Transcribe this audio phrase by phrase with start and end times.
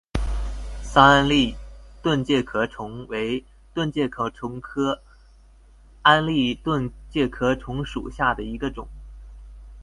[0.81, 1.55] 桑安蛎
[2.01, 4.99] 盾介壳虫为盾介壳虫科
[6.01, 8.87] 安蛎盾介壳虫属下的一个种。